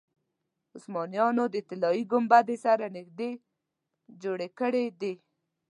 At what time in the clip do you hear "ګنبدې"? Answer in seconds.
2.11-2.57